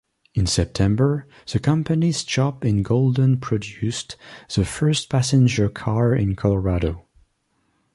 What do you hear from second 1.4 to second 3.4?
the company's shop in Golden